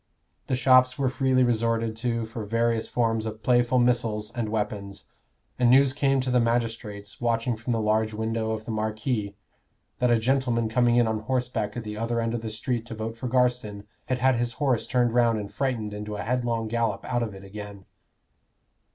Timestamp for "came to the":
5.93-6.39